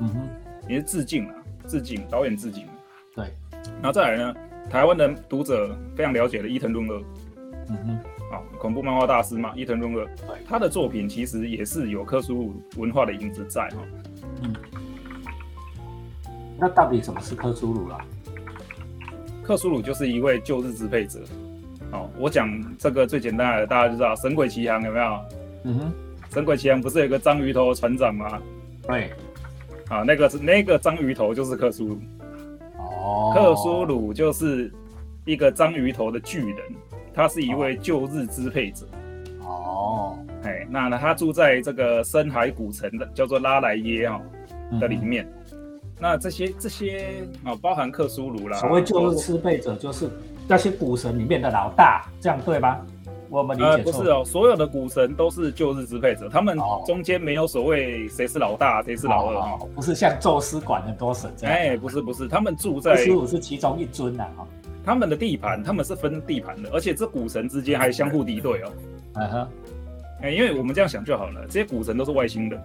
[0.01, 0.29] 嗯哼，
[0.69, 1.35] 也是致敬啊，
[1.67, 2.65] 致敬导演致敬。
[3.15, 3.27] 对，
[3.81, 4.35] 然后再来呢，
[4.69, 7.03] 台湾的读者非常了解的伊藤润二。
[7.71, 7.99] 嗯哼。
[8.27, 13.77] 啊，恐怖漫画大师嘛，伊藤润二，他的作品其实也是有克苏鲁文化的影子在哈。
[13.95, 14.16] 嗯，
[16.59, 17.99] 那到底什么是克苏鲁啦？
[19.43, 21.21] 克苏鲁就是一位旧日支配者。
[21.93, 25.21] 哦，我讲这个最简单的，大家就知道《神鬼奇航》有没有？
[25.65, 25.93] 嗯哼，
[26.35, 28.41] 《神鬼奇航》不是有个章鱼头船长吗？
[28.83, 29.13] 对。
[29.89, 32.01] 啊，那个是那个章鱼头就是克苏鲁。
[32.79, 33.33] 哦。
[33.35, 34.73] 克苏鲁就是
[35.25, 36.59] 一个章鱼头的巨人。
[37.15, 38.87] 他是一位旧日支配者，
[39.41, 44.21] 哦，哎，那呢，他住在这个深海古城的叫做拉莱耶哈
[44.79, 45.27] 的里面。
[45.99, 48.59] 那这些这些啊，包含克苏鲁啦。
[48.59, 50.11] 所谓旧日支配者，就是
[50.47, 52.79] 那些古神里面的老大，这样对吗？
[53.29, 56.57] 我们理解不是哦，所有的古神都是旧日支配者，他们
[56.87, 61.57] 中间没有所谓谁是老大，谁是老二哈，不是像宙斯管很多神这样。
[61.57, 62.95] 哎，不是不是，他们住在。
[62.95, 64.47] 克苏鲁是其中一尊呐哈。
[64.85, 68.73] 他们的地盘，他们是分地盘的，而且这古神之间还相互敌对哦。
[69.15, 69.49] 嗯哼，
[70.23, 72.63] 哎，因为我们这样想就好了，这些古神都是外星人，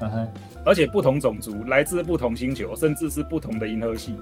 [0.00, 0.28] 嗯哼，
[0.64, 4.14] 而且不同种族，来自不同星球，甚至是不同的银河系，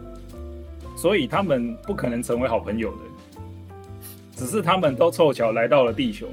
[0.97, 2.99] 所以他们不可能成为好朋友的。
[4.37, 6.27] 只是他们都凑巧来到了地球，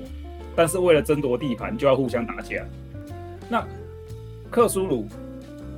[0.55, 2.65] 但是为了争夺地盘，就要互相打架。
[3.49, 3.65] 那
[4.49, 5.05] 克苏鲁。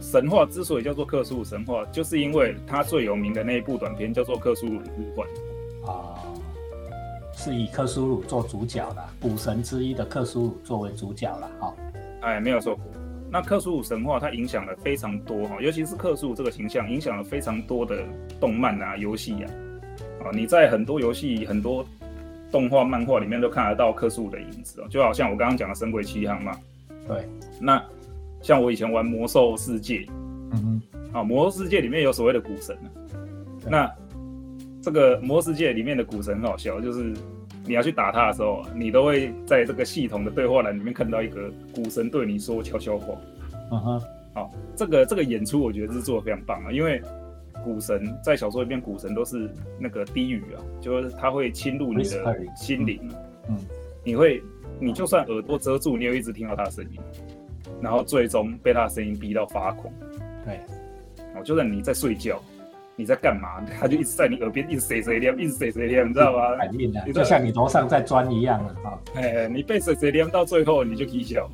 [0.01, 5.27] 神话之所以叫做克苏鲁神话，就是因为它最有名的那一部短片叫做《克苏鲁呼唤》
[5.89, 6.19] 啊，
[7.33, 11.73] 是以克苏鲁做主角的，古神之一的克苏鲁作为主角了哈。
[12.19, 12.77] 哎，没有错。
[13.33, 18.03] 那克苏鲁神话它影响了非常多哈，尤其是克苏鲁这个形象，影响了非常多的
[18.39, 19.47] 动漫啊、游戏呀。
[20.23, 21.83] 啊，你在很多游戏、很多
[22.51, 26.57] 动画、漫画里面都看得到克苏鲁的影子哦，就好像我刚刚讲的《神鬼奇航》嘛。
[27.07, 27.27] 对，
[27.59, 27.83] 那。
[28.41, 30.05] 像我以前玩魔兽世界，
[30.51, 32.77] 嗯哼，啊，魔兽世界里面有所谓的古神
[33.65, 33.89] 那
[34.81, 37.13] 这个魔兽世界里面的古神很好笑，就是
[37.65, 43.15] 你要去打他的时候，你都会在这个系统的对话栏里面看到一个股神对你说悄悄话。
[43.71, 44.01] 嗯哼，
[44.33, 47.01] 好，这个这个演出我觉得是做的非常棒啊，因为
[47.63, 49.49] 股神在小说里面，股神都是
[49.79, 52.99] 那个低语啊，就是他会侵入你的心灵，
[53.47, 53.57] 嗯，
[54.03, 54.43] 你会，
[54.79, 56.99] 你就算耳朵遮住，你也一直听到他的声音，
[57.81, 59.91] 然后最终被他的声音逼到发狂，
[60.45, 60.59] 对，
[61.35, 62.41] 哦，就算你在睡觉，
[62.95, 66.55] 你在干嘛，他就一直在你耳边一直谁谁亮，一直谁谁亮，你知道吗？
[66.57, 68.75] 反应的，就像你头上在钻一样啊。
[68.83, 71.49] 哈，哎，你被谁谁亮到最后你就啼笑，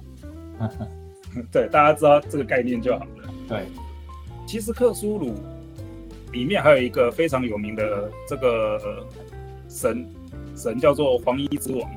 [1.52, 3.64] 对，大家知道这个概念就好了，对。
[4.46, 5.36] 其实克苏鲁
[6.32, 9.06] 里面还有一个非常有名的这个
[9.70, 10.06] 神，
[10.56, 11.92] 神叫做黄衣之王，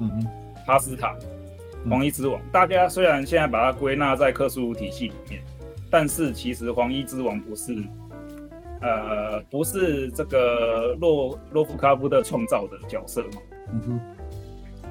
[0.00, 0.26] 嗯哼，
[0.66, 1.16] 哈斯塔，
[1.88, 2.40] 黄衣之王。
[2.52, 5.42] 大家虽然现在把它归纳在克苏鲁体系里面，
[5.90, 7.74] 但是其实黄衣之王不是，
[8.80, 14.00] 呃，不是这个洛洛夫卡夫的创造的角色嘛，嗯哼，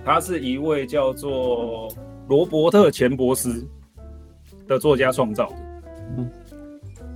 [0.04, 1.88] 他是一位叫做
[2.28, 3.65] 罗伯特钱伯斯
[4.67, 5.56] 的作家创造的，
[6.17, 6.30] 嗯。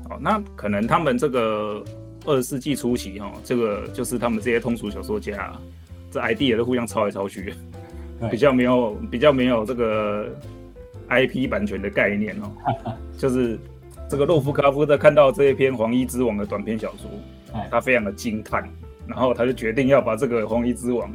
[0.09, 1.81] 好那可能他们这个
[2.25, 5.53] 二十世纪初期哈，这个就是他们这些通俗小说家，
[6.11, 7.53] 这 idea 都互相抄来抄去，
[8.29, 10.27] 比较没有比较没有这个
[11.07, 12.51] IP 版权的概念哦。
[13.17, 13.57] 就是
[14.11, 17.09] 这个洛夫卡夫特看到这一篇《黄衣之王》的短篇小说，
[17.71, 18.61] 他非常的惊叹，
[19.07, 21.09] 然后他就决定要把这个《黄衣之王》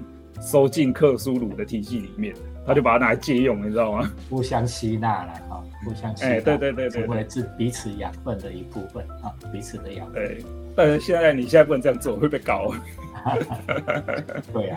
[0.50, 2.34] 收进克苏鲁的体系里面。
[2.66, 4.10] 他就把它拿来借用，你知道吗？
[4.30, 10.14] 互相吸纳了哈， 互相吸纳，对对对对，成为是彼此养分的一部分啊，彼此的养分。
[10.14, 10.38] 对，
[10.74, 12.72] 但是现在你现在不能这样做，会被搞。
[14.54, 14.76] 对呀，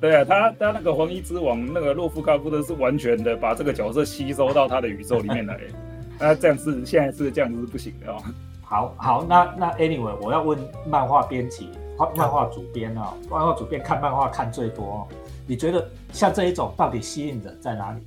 [0.00, 5.58] 对啊，他他那个黄衣之王那个洛夫卡夫特是完全的把这个角色吸收到他的宇宙里面来，
[6.18, 8.22] 那这样是现在是这样子是不行的哦。
[8.62, 11.68] 好好，那那 anyway，我要问漫画编辑、
[12.16, 15.06] 漫画主编啊，漫画主编看漫画看最多。
[15.46, 18.00] 你觉得像这一种到底吸引人在哪里？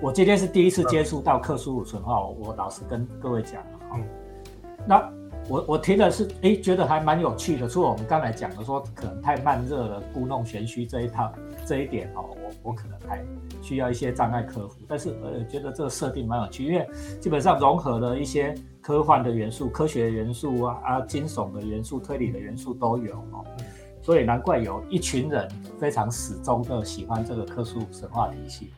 [0.00, 3.98] 我今天是第一次接触到克苏鲁神话，我老实跟各位讲哈。
[4.86, 5.10] 那
[5.48, 7.68] 我我听的是，哎，觉得还蛮有趣的。
[7.68, 11.32] 除了我们刚才讲的说可能太慢热了、故弄玄虚这一套
[11.66, 13.24] 这一点哦，我我可能还
[13.62, 14.76] 需要一些障碍克服。
[14.88, 16.88] 但是呃，觉得这个设定蛮有趣，因为
[17.20, 23.44] 基本上融合了一些科幻的元素、科学元素啊啊、惊悚的元素、推理的元素都有哦。
[24.02, 25.48] 所以难怪有一群人
[25.78, 28.70] 非常始终的喜欢这个科苏神话体系。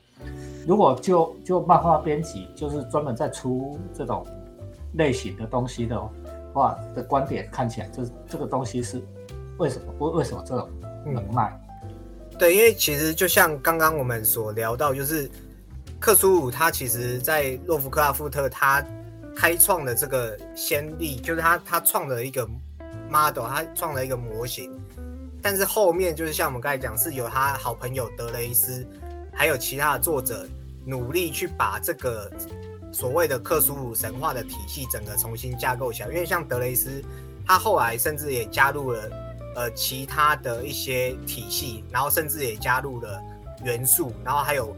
[0.67, 4.25] 如果就就漫画编辑就是专门在出这种
[4.95, 6.01] 类型的东西的
[6.53, 9.03] 话的观点看起来，这这个东西是
[9.59, 9.93] 为什么？
[9.99, 10.69] 为为什么这种
[11.05, 11.61] 能卖？
[12.39, 15.31] 对，因为其实就像刚刚我们所聊到，就是
[15.99, 18.85] 克苏鲁他其实在洛夫克拉夫特他
[19.35, 22.47] 开创的这个先例，就是他他创了一个
[23.11, 24.71] model，他创了一个模型。
[25.41, 28.87] 但是后面就是像我们刚才讲，是有他好朋友德雷斯，
[29.33, 30.47] 还有其他的作者
[30.85, 32.31] 努力去把这个
[32.93, 36.09] 所谓的克苏鲁神话的体系整个重新架构起来。
[36.09, 37.03] 因为像德雷斯，
[37.47, 39.09] 他后来甚至也加入了
[39.57, 43.21] 呃其他的一些体系，然后甚至也加入了
[43.65, 44.77] 元素，然后还有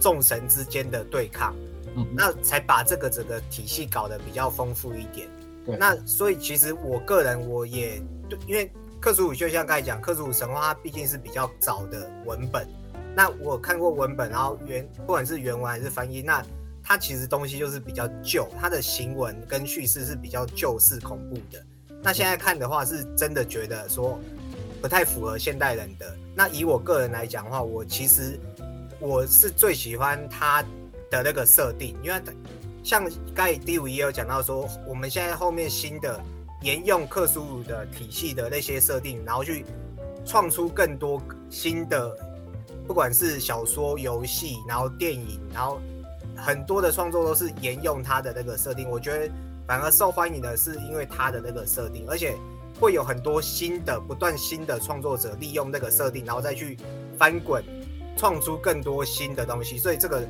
[0.00, 1.54] 众神之间的对抗，
[1.94, 5.28] 嗯那才把这个整个体系搞得比较丰富一点。
[5.78, 8.72] 那所以其实我个人我也对因为。
[9.02, 12.68] 克苏鲁就像刚才讲，克苏鲁神话它毕竟是比较早的文本。
[13.16, 16.44] 那我看过文本，然后原不管是原文还是翻译，那
[16.82, 21.64] 它其实东西就是比较旧，它的行文跟叙事是比较旧式恐怖的。
[22.02, 24.18] 那现在看的话，是真的觉得说
[24.80, 26.16] 不太符合现代人的。
[26.34, 28.38] 那以我个人来讲的话，我其实
[28.98, 30.62] 我是最喜欢它
[31.10, 32.22] 的那个设定，因为
[32.82, 36.20] 像刚才第五也有讲到说，我们现在后面新的。
[36.62, 39.64] 沿用克苏鲁的体系的那些设定，然后去
[40.26, 42.14] 创出更多新的，
[42.86, 45.80] 不管是小说、游戏，然后电影，然后
[46.36, 48.86] 很多的创作都是沿用它的那个设定。
[48.90, 49.32] 我觉得
[49.70, 52.34] 反而受欢迎的是因为它的那个设定，而且
[52.80, 56.76] 会有很多新的、不断新的创作者利用那个设定，然后再去
[57.16, 57.62] 翻滚，
[58.16, 59.78] 创出更多新的东西。
[59.78, 60.26] 所以这个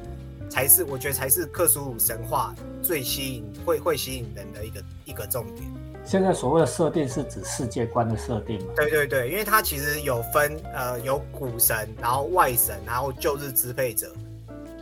[0.51, 5.67] 才是我觉得才是克苏鲁神话最吸引、会会吸引人的一个一个重点。
[6.05, 8.75] 现在所谓的设定是指世界观的设定吗？
[8.77, 14.13] 对对对，因为它其实有分呃有古神，然后外神，然后旧日支配者。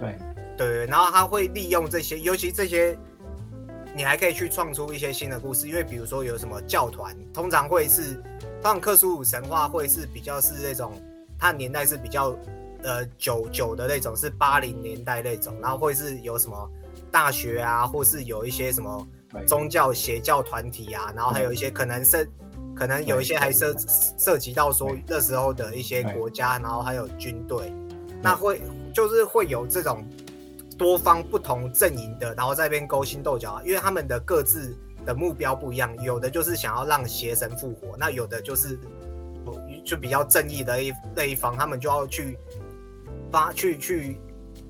[0.01, 0.19] 对
[0.57, 2.99] 对，然后他会利用这些，尤其这些，
[3.95, 5.69] 你还可以去创出一些新的故事。
[5.69, 8.15] 因为比如说有什么教团，通常会是，
[8.63, 10.93] 通常克苏鲁神话会是比较是那种，
[11.39, 12.37] 它年代是比较
[12.83, 16.71] 呃久久的那种，是八零年代那种，然后会是有什么
[17.11, 19.07] 大学啊，或是有一些什么。
[19.47, 22.27] 宗教邪教团体啊，然后还有一些可能涉，
[22.75, 23.77] 可能有一些还涉
[24.17, 27.71] 涉及到说那时候的一些国家，然后还有军队，
[28.23, 30.03] 那会就是会有这种
[30.79, 38.79] 多方不同阵营的，然后在边勾心斗角，因为他们的各自的目标不一样，有的就是想要让邪神复活，那有的就是
[39.85, 42.39] 就比较正义的一那一方，他们就要去
[43.33, 44.21] 发去去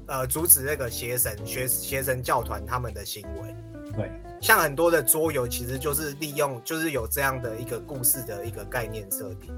[0.06, 3.54] 呃阻止那个邪神邪邪神教团他们的行为。
[3.94, 9.52] 对，像很多的桌游其实就是利用就是有这样的一个故事的一个概念设定。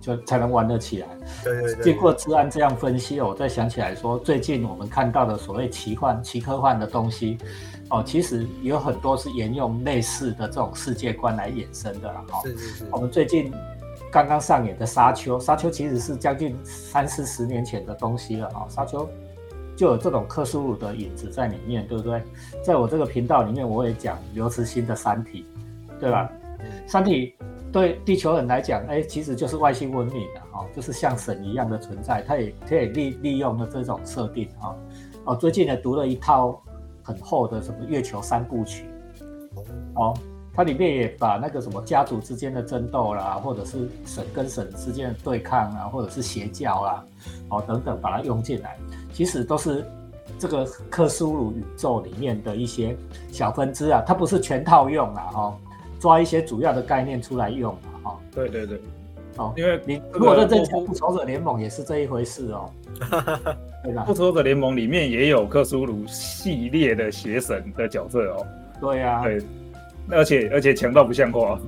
[0.00, 1.08] 就才能玩得起来。
[1.42, 1.84] 对对对。
[1.84, 7.38] 经过治安这样分析，我再想起来说，最近我们看到的所谓奇幻、奇科幻的东西，
[7.90, 12.24] 哦，其实有很多是沿用类似的这种世界观来衍生的了。
[12.28, 12.84] 哈，是是是。
[12.90, 13.52] 我们最近
[14.10, 18.48] 刚刚上演的《沙丘》，《沙丘》其实是将近三四十年前的东西了。
[18.50, 19.04] 哈，《沙丘》
[19.76, 22.22] 就有这种克苏鲁的影子在里面，对不对？
[22.64, 25.44] 在我这个频道里面，我也讲刘慈欣的《三体》，
[26.00, 26.28] 对吧？
[26.86, 27.34] 《三体》。
[27.70, 32.22] 对地球人来讲，哎，其实就是外星文明的哈，就是像神一样的存在。
[32.26, 34.74] 它也可以利利用了这种设定啊。
[35.24, 36.58] 哦，最近呢读了一套
[37.02, 38.86] 很厚的什么月球三部曲，
[39.96, 40.14] 哦，
[40.54, 47.04] 它里面也把那个什么家族之间的争斗啦，或者是神跟神之间的对抗啊，或者是邪教啦，
[47.50, 48.78] 哦等等，把它用进来，
[49.12, 49.84] 其实都是
[50.38, 52.96] 这个克苏鲁宇宙里面的一些
[53.30, 55.58] 小分支啊，它不是全套用啊，哈。
[55.98, 58.80] 抓一些主要的概念出来用嘛，哈，对对对，
[59.36, 62.70] 哦，因为你如果认真讲复仇者联盟也是这一回事哦，
[63.82, 64.04] 对吧？
[64.06, 68.46] 复仇者联盟里面也有克苏鲁系列的邪神的角色哦，
[68.80, 69.40] 对呀，对，
[70.10, 71.58] 而且而且强到不像话，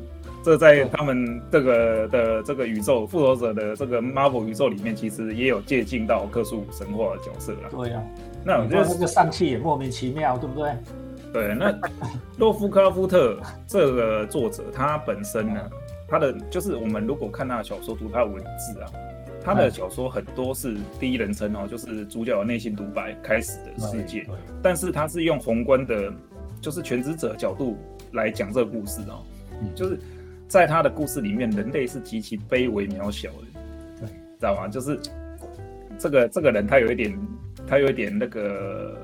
[0.45, 8.03] 这在他们这个的这个宇宙复仇者的这个 Marvel 宇宙里面，其实也有借鉴到克苏鲁神话的角色了，对呀，
[8.45, 10.71] 那我觉得这个上气也莫名其妙，对不对？
[11.33, 11.73] 对，那
[12.39, 15.71] 洛夫克拉夫特这个作者，他本身呢，
[16.09, 18.91] 他的就是我们如果看他的小说，读他的文字啊，
[19.41, 24.27] 他的小说很多是第一人称哦，就是主角的内心独白开始的世界，
[24.61, 26.13] 但是他是用宏观的，
[26.61, 27.79] 就是全知者角度
[28.13, 29.23] 来讲这个故事哦，
[29.75, 29.97] 就是
[30.49, 33.61] 在他的故事里面，人类是极其卑微渺小的，
[34.01, 34.67] 对，知道吗？
[34.67, 34.99] 就是
[35.97, 37.17] 这个这个人他有一点，
[37.69, 38.99] 他有一点那个。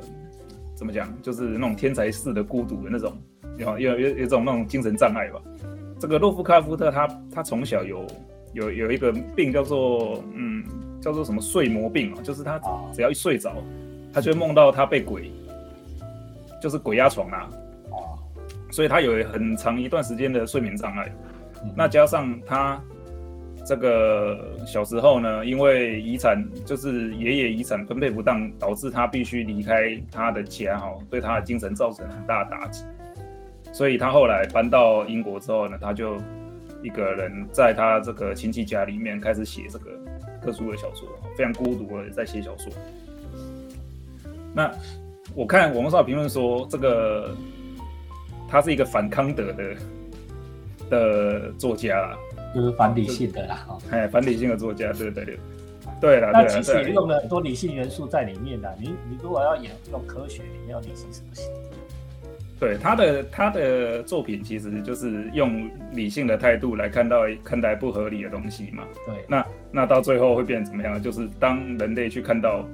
[0.77, 1.09] 怎么讲？
[1.23, 3.17] 就是那种天才式的孤独的那种，
[3.57, 5.41] 有有有有种那种精神障碍吧。
[5.99, 8.07] 这个洛夫卡夫特他他从小有
[8.53, 10.63] 有有一个病叫做嗯
[11.01, 12.61] 叫做什么睡魔病啊，就是他
[12.93, 13.55] 只要一睡着，
[14.13, 15.33] 他就会梦到他被鬼，
[16.63, 17.49] 就是鬼压床啊。
[17.91, 18.19] 哦，
[18.71, 21.11] 所以他有很长一段时间的睡眠障碍。
[21.75, 22.79] 那加上他。
[23.67, 32.85] 这个小时候呢，因为遗产就是爷爷遗产分配不当，导致他必须离开他的家，哈，对他的精神造成很大的打击。
[33.73, 36.17] 所以他后来搬到英国之后呢，他就
[36.81, 39.91] 一个人在他这个亲戚家里面开始写这个
[40.41, 42.73] 特殊的小说，非常孤独的在写小说。
[44.55, 44.73] 那
[45.35, 47.35] 我看网络上评论说，这个
[48.49, 49.75] 他是一个反康德的
[50.89, 52.17] 的作家。
[52.57, 55.39] 就是反理性的啦，哎，反理性的作家，对对对，
[56.01, 58.75] 对了，那其实也用了很多理性元素在里面的。
[58.81, 61.45] 你你如果要演用科学，你要理性是不行。
[62.59, 68.85] 对他的他的作品，其实就是用理性的态度来看到看待不合理的东西嘛。
[69.05, 71.03] 对，那那到最后会变成怎么样？
[71.03, 72.67] 就是当人类去看到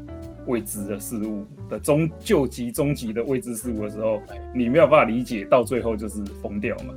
[0.46, 4.22] 未知的事物的终究极终极的未知事物的时候，
[4.54, 6.94] 你没有办法理解，到最后就是疯掉嘛。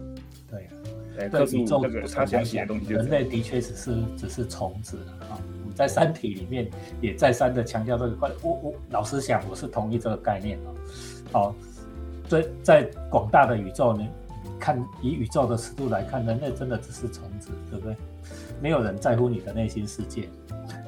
[1.30, 5.40] 对宇宙他想写的东西，人类的确只是只是虫子啊！
[5.76, 6.70] 在《三体》里面
[7.02, 8.36] 也再三的强调这个。
[8.42, 10.70] 我我老实想，我是同意这个概念啊。
[11.32, 11.56] 好，
[12.30, 14.08] 在在广大的宇宙呢，
[14.60, 17.96] 看以宇宙的尺度来看，人类真的只是虫子，对不对？
[18.62, 20.30] 没有人在乎你的内心世界。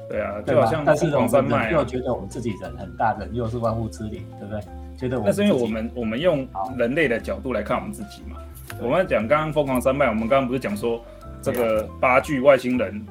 [0.08, 0.70] 对啊，对吧？
[0.86, 4.62] 但是我们又觉得我们自己人很大，人又是万物之灵，对不对？
[4.96, 8.38] 觉得我那是因为我们我们用人类的角度来看我们自己嘛。
[8.80, 11.04] 我们讲刚刚疯狂山脉，我们刚刚不是讲说
[11.42, 13.04] 这个八具外星人，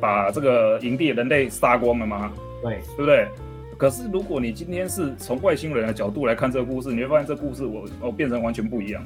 [0.00, 2.32] 把这个营地人类杀光了吗？
[2.62, 3.26] 对，对不对？
[3.76, 9.04] 可是如果你今天是从外星人的角度来看这个故事，你会发现这故事我我变成完全不一样。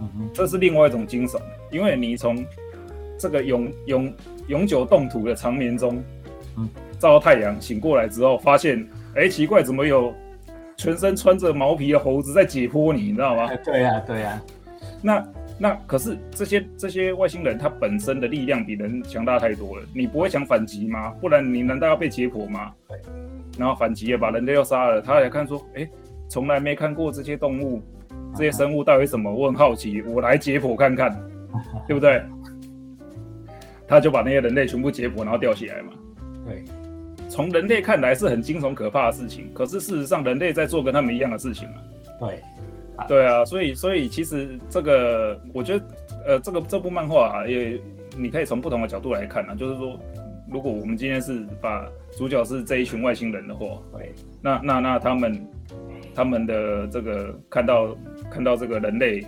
[0.00, 2.44] 嗯哼，这是另外一种精神，因为你从
[3.18, 4.14] 这个永永
[4.48, 6.02] 永久冻土的长眠中，
[6.56, 6.68] 嗯，
[6.98, 10.14] 照到太阳醒过来之后，发现哎奇怪，怎么有
[10.76, 13.02] 全身穿着毛皮的猴子在解剖你？
[13.02, 13.50] 你知道吗？
[13.64, 14.40] 对呀，对呀。
[15.02, 15.28] 那
[15.58, 21.10] 那可是这些这些外星人，他本身的力量比人强大太多了，你不会想反击吗？
[21.20, 22.72] 不然你难道要被解剖吗？
[22.88, 22.98] 对，
[23.58, 25.88] 然后反击也把人类要杀了，他来看说，哎，
[26.28, 27.82] 从来没看过这些动物，
[28.34, 29.32] 这些生物到底什么？
[29.32, 31.10] 我很好奇，我来解剖看看，
[31.86, 32.22] 对不对？
[33.86, 35.92] 他就把那些人类全部解剖，然后吊起来嘛。
[36.46, 36.64] 对，
[37.28, 41.74] 从人类看来是很惊悚可怕的事情，可是事实上人类在做跟他们一样的事情嘛。
[42.20, 42.40] 对。
[43.08, 45.84] 对啊，所以所以其实这个我觉得
[46.26, 47.80] 呃这个这部漫画啊也
[48.16, 49.98] 你可以从不同的角度来看啊，就是说
[50.50, 53.66] 如果我们今天是把主角是这一群外星人的话，
[53.96, 55.46] 对，那那那他们
[56.14, 57.96] 他们的这个看到
[58.30, 59.26] 看到这个人类，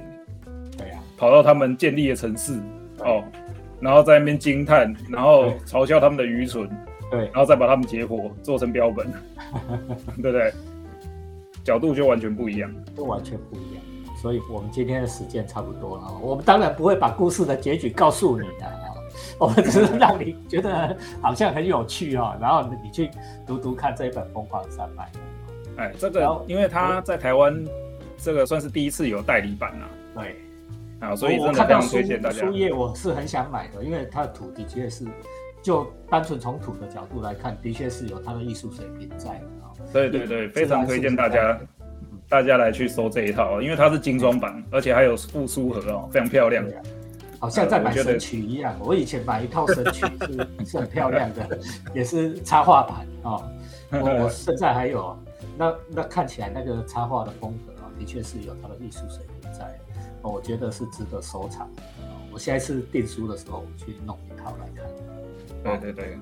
[0.76, 2.52] 对呀，跑到他们建立的城市
[2.98, 3.24] 哦，
[3.80, 6.68] 然后在那边惊叹，然后嘲笑他们的愚蠢，
[7.10, 9.06] 对，然后再把他们结果做成标本，
[10.20, 10.52] 对不对？
[11.64, 13.82] 角度就完全不一样，都完全不一样。
[14.20, 18.94] 所以我们今天的时间差不多了，我们当然不会把故事的结局告诉你的啊，
[19.38, 23.10] 我们只是让你觉得好像很有趣哦，然后你去
[23.46, 25.10] 读读看这一本《疯狂山脉》。
[25.78, 27.62] 哎，这个因为他在台湾，
[28.16, 29.90] 这个算是第一次有代理版啊。
[30.14, 30.36] 对，
[31.00, 32.46] 啊，所以真的非常推荐大家。
[32.46, 35.04] 书页我是很想买的，因为它的土的确是，
[35.62, 39.42] 就单纯从土的角度来看，的确是有它的艺术水平在。
[39.92, 41.58] 对对对，非常推荐大家，
[42.28, 46.64] 大家来去搜这一套，因为它是精装版，而且还有附书盒哦，非常漂亮。
[47.38, 50.06] 好像在买神曲一样，我以前买一套神曲
[50.60, 51.58] 是 是很漂亮的，
[51.94, 53.42] 也是插画版哦。
[53.90, 55.16] 我我 现在还有。
[55.56, 59.78] 那那看起来那个插画的风格啊，的确是有它的艺术水平在，
[60.20, 61.70] 我觉得是值得收藏。
[62.32, 65.78] 我下一次订书的时候去弄一套来看。
[65.78, 66.18] 对对对。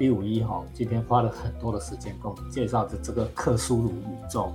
[0.00, 4.50] 第五一哈，今天花了很多的时间跟我们介绍的这个克苏鲁宇宙。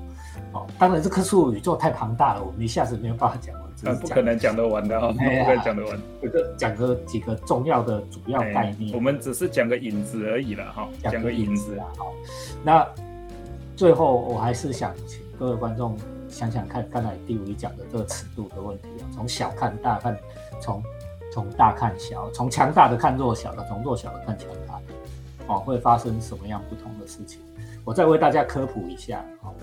[0.53, 3.95] 哦，当然这克苏鲁宇宙太庞大了，我们一下子没有办法讲完。
[3.99, 6.01] 不可能讲得完的哈，不可能讲得完。
[6.19, 8.95] 这个讲个几个重要的主要概念。
[8.95, 11.85] 我们只是讲个影子而已了哈，讲个影子啊。
[11.95, 12.11] 好，
[12.63, 12.83] 那。
[13.75, 15.97] 最后，我还是想请各位观众
[16.29, 20.17] 想想看，刚才第五一讲的这个尺度的问题啊，从小看大看，
[20.61, 20.81] 从
[21.29, 24.47] 从大看小，从强大的看弱小的，从弱小的看强
[25.47, 27.41] 哦，会发生什么样不同的事情？
[27.83, 29.53] 我再为大家科普一下哦，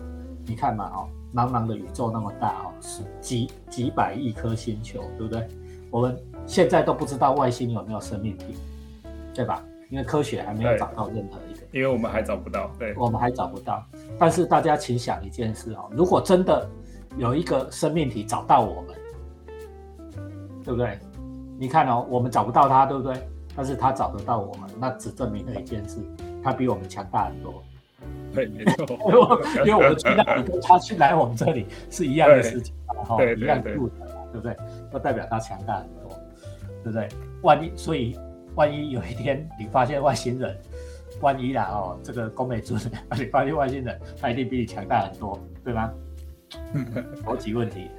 [0.46, 5.46] 你看嘛，哦，茫茫的宇宙那么大哦，是几几百亿颗星球，对不对？
[5.90, 6.16] 我们
[6.46, 8.56] 现在都不知道外星有没有生命体，
[9.34, 9.62] 对吧？
[9.90, 13.84] 因为科学还没有找到任何一个，因为我们还找不到，对，我们还找不到。
[14.18, 16.66] 但是大家请想一件事哦，如果真的
[17.18, 18.96] 有一个生命体找到我们，
[20.64, 20.98] 对不对？
[21.58, 23.14] 你看哦，我们找不到它，对不对？
[23.56, 25.98] 但是他找得到我们，那只证明了一件事，
[26.42, 27.62] 他比我们强大很多。
[28.32, 28.86] 对，没错。
[29.64, 33.98] 因为我们去那里跟他去来我们这里是一样的事情，哈，一样的路程，
[34.32, 34.56] 对不对？
[34.92, 36.18] 那代表他强大很多，
[36.82, 37.08] 对不对？
[37.42, 38.18] 万一所以。
[38.54, 40.54] 万一有一天你发现外星人，
[41.22, 42.78] 万一啦哦，这个宫美尊，
[43.16, 45.90] 你发现外星人，他一定比你强大很多，对吗？
[47.24, 47.90] 好几问题，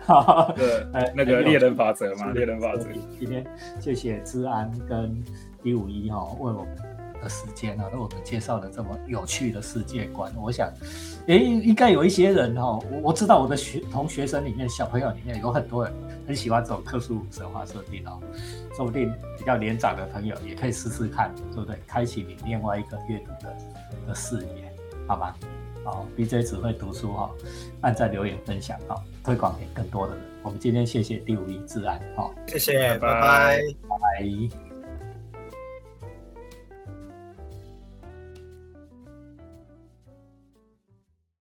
[0.55, 0.85] 对，
[1.15, 2.87] 那个猎人法则嘛，猎人法则。
[3.19, 3.45] 今天
[3.79, 5.23] 谢谢治安跟
[5.63, 6.93] 一五一哈为我们。
[7.23, 10.69] 的时间啊，为我们介绍了这么有趣的世界观，我想，
[11.27, 15.93] 诶，应该有一些人哈，我我知道我的学同学生里面，小朋友里面有很多人
[16.27, 18.19] 很喜欢这种特殊神话设定哦，
[18.75, 21.77] 说不定比较年长的朋友也可以试试看，对不对？
[21.87, 23.55] 开启你另外一个阅读的
[24.05, 24.69] 的视野，
[25.07, 25.33] 好吗？
[25.83, 27.31] 好，BJ 只会读书哈，
[27.81, 30.23] 按赞、留言、分享哈，推广给更多的人。
[30.41, 33.59] 我们今天谢谢第五一自然，好，谢谢，拜拜，
[33.89, 34.72] 拜。